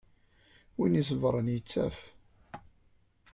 [0.77, 1.97] Win iṣebbren, yettaf.